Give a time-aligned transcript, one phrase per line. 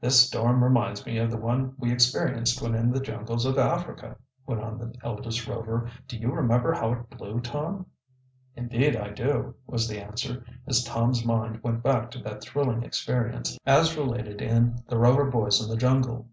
[0.00, 4.16] "This storm reminds me of the one we experienced when in the jungles of Africa,"
[4.44, 5.88] went on the eldest Rover.
[6.08, 7.86] "Do you remember how it blew, Tom?"
[8.56, 13.56] "Indeed I do," was the answer, as Tom's mind went back to that thrilling experience,
[13.64, 16.26] as related in "The Rover Boys in the Jungle."